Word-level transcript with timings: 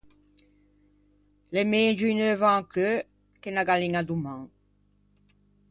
L’é 1.53 1.63
megio 1.73 2.05
un 2.13 2.19
euvo 2.31 2.47
ancheu 2.57 2.95
che 3.41 3.47
unna 3.51 3.67
galliña 3.69 4.01
doman. 4.09 4.41